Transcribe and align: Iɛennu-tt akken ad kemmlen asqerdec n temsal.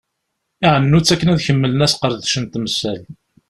Iɛennu-tt 0.65 1.13
akken 1.13 1.31
ad 1.33 1.41
kemmlen 1.45 1.85
asqerdec 1.85 2.33
n 2.39 2.45
temsal. 2.45 3.01